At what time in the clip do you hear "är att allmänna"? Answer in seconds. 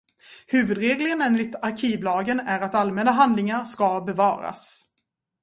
2.39-3.11